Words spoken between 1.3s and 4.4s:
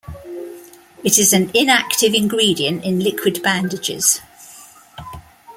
an inactive ingredient in Liquid Bandages.